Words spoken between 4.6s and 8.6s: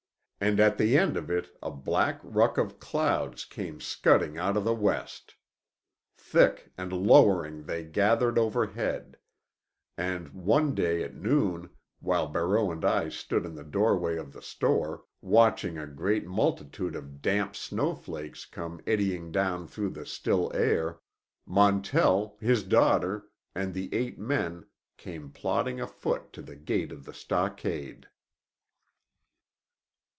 the west. Thick and lowering they gathered